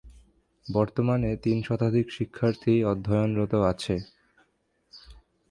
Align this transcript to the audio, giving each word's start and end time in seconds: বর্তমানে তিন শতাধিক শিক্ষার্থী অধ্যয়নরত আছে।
বর্তমানে 0.65 1.29
তিন 1.43 1.57
শতাধিক 1.61 2.05
শিক্ষার্থী 2.11 2.73
অধ্যয়নরত 2.83 3.53
আছে। 3.71 3.95